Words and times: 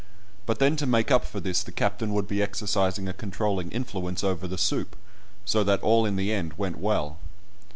But 0.47 0.57
then 0.57 0.77
to 0.77 0.87
make 0.87 1.11
up 1.11 1.25
for 1.25 1.39
this 1.39 1.61
the 1.61 1.71
captain 1.71 2.11
would 2.11 2.27
be 2.27 2.41
exercising 2.41 3.07
a 3.07 3.13
controlling 3.13 3.69
influence 3.71 4.23
over 4.23 4.47
the 4.47 4.57
soup, 4.57 4.95
so 5.45 5.63
that 5.63 5.83
all 5.83 6.07
in 6.07 6.15
the 6.15 6.33
end 6.33 6.53
went 6.57 6.79
well. 6.79 7.19